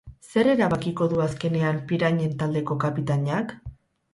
[0.27, 3.55] Zer erabakiko du azkenean pirañen taldeko kapitainak?